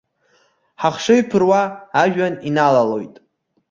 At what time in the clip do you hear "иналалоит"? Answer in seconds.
2.47-3.15